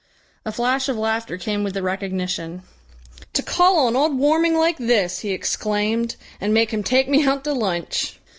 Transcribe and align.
A 0.45 0.51
flash 0.51 0.89
of 0.89 0.97
laughter 0.97 1.37
came 1.37 1.63
with 1.63 1.75
the 1.75 1.83
recognition. 1.83 2.63
"To 3.33 3.43
call 3.43 3.85
on 3.85 3.95
old 3.95 4.17
Warming 4.17 4.57
like 4.57 4.79
this!" 4.79 5.19
he 5.19 5.29
exclaimed, 5.29 6.15
"and 6.41 6.55
make 6.55 6.71
him 6.71 6.81
take 6.81 7.07
me 7.07 7.23
out 7.23 7.43
to 7.43 7.53
lunch!" 7.53 8.17